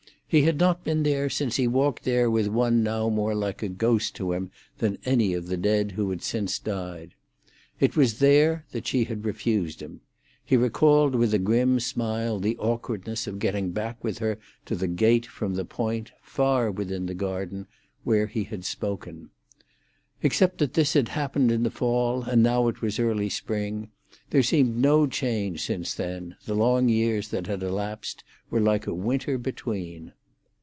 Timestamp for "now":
2.83-3.09, 22.41-22.69